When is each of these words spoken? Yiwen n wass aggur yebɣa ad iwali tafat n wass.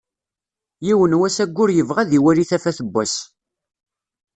Yiwen 0.85 1.13
n 1.15 1.19
wass 1.19 1.37
aggur 1.43 1.69
yebɣa 1.73 1.99
ad 2.03 2.11
iwali 2.17 2.43
tafat 2.49 2.79
n 2.85 2.87
wass. 2.93 3.15